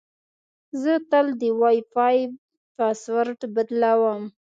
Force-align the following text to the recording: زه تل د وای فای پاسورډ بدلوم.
زه 0.81 0.93
تل 1.09 1.27
د 1.41 1.43
وای 1.59 1.79
فای 1.93 2.17
پاسورډ 2.77 3.39
بدلوم. 3.55 4.21